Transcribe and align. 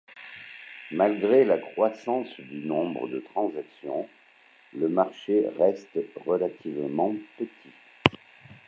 Malgré 0.89 1.45
la 1.45 1.59
croissance 1.59 2.33
du 2.39 2.65
nombre 2.65 3.07
de 3.07 3.19
transaction, 3.19 4.09
le 4.73 4.89
marché 4.89 5.47
reste 5.59 5.99
relativement 6.25 7.13
petit. 7.37 8.17